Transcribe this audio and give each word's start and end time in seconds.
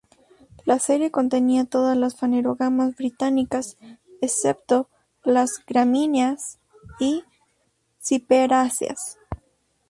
La 0.65 0.79
serie 0.79 1.11
contenía 1.11 1.65
todas 1.65 1.95
las 1.95 2.15
fanerógamas 2.15 2.95
británicas, 2.95 3.77
excepto 4.19 4.89
las 5.23 5.63
gramíneas 5.67 6.57
y 6.99 7.23
ciperáceas. 8.01 9.19